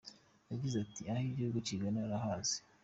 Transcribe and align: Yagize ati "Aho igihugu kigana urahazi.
Yagize 0.51 0.75
ati 0.85 1.01
"Aho 1.11 1.21
igihugu 1.31 1.57
kigana 1.67 1.97
urahazi. 2.07 2.57